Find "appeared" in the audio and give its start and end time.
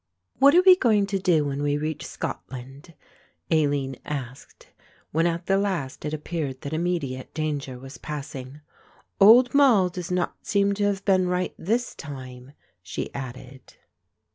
6.11-6.61